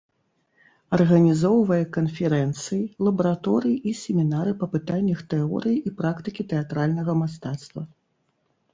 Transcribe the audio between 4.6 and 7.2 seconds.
па пытаннях тэорыі і практыкі тэатральнага